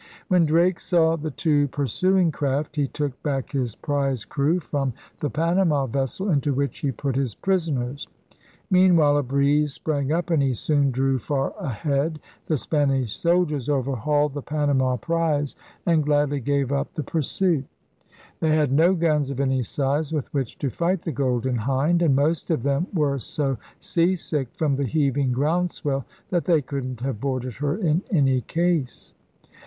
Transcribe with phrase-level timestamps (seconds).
[0.29, 5.29] When Drake saw the two pursuing craft, he took back his prize crew from the
[5.29, 8.07] Panama vessel, into which he put his prisoners.
[8.71, 12.19] Meanwhile a breeze sprang up and he soon drew far ahead.
[12.47, 17.65] The Spanish soldiers overhauled the Panama prize and gladly gave up the pursuit.
[18.39, 21.03] 132 ELIZABETHAN SEA DOGS They had no guns of any size with which to fight
[21.03, 25.69] the Golden Hind; and most of them were so sea sick from the heaving ground
[25.69, 29.13] swell that they couldn't have boarded her in any case.